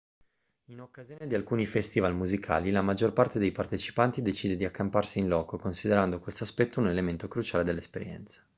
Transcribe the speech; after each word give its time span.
in 0.69 0.81
occasione 0.81 1.27
di 1.27 1.35
alcuni 1.35 1.67
festival 1.67 2.15
musicali 2.15 2.71
la 2.71 2.81
maggior 2.81 3.13
parte 3.13 3.37
dei 3.37 3.51
partecipanti 3.51 4.23
decide 4.23 4.55
di 4.55 4.65
accamparsi 4.65 5.19
in 5.19 5.27
loco 5.27 5.59
considerando 5.59 6.19
questo 6.19 6.43
aspetto 6.43 6.79
un 6.79 6.87
elemento 6.87 7.27
cruciale 7.27 7.63
dell'esperienza 7.63 8.41